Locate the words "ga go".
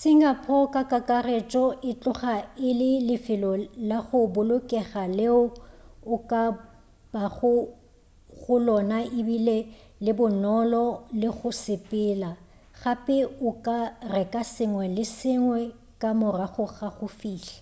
16.76-17.06